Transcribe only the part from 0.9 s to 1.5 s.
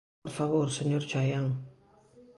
Chaián!